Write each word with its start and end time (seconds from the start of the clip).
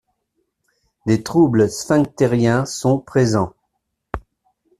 Des 1.05 1.21
troubles 1.21 1.69
sphinctériens 1.69 2.65
sont 2.65 2.97
présents. 2.97 3.53